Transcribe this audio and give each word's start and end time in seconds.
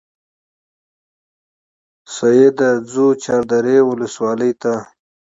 سیده 2.13 2.69
ځو 2.91 3.05
چاردرې 3.23 3.77
ولسوالۍ 3.89 4.51
ته. 4.61 4.73